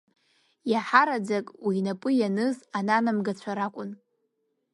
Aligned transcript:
Аиҳараӡак 0.69 1.45
уи 1.65 1.75
инапы 1.79 2.09
ианыз 2.19 2.57
ананамгацәа 2.77 3.51
ракәын. 3.57 3.89